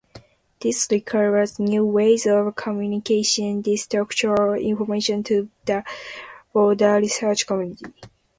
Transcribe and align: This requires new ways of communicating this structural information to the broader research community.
This 0.61 0.87
requires 0.89 1.59
new 1.59 1.85
ways 1.85 2.25
of 2.25 2.55
communicating 2.55 3.61
this 3.61 3.83
structural 3.83 4.55
information 4.59 5.21
to 5.25 5.47
the 5.65 5.83
broader 6.51 6.95
research 6.95 7.45
community. 7.45 7.85